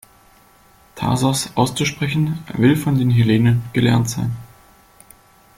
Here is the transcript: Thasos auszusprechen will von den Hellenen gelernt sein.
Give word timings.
Thasos 0.95 1.51
auszusprechen 1.55 2.43
will 2.57 2.75
von 2.75 2.97
den 2.97 3.11
Hellenen 3.11 3.61
gelernt 3.71 4.09
sein. 4.09 4.35